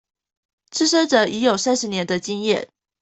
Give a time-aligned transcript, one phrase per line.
[0.71, 2.69] 資深者已有三十年的經驗